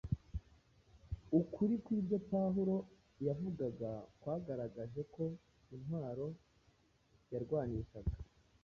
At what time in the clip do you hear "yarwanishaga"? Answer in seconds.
7.33-8.13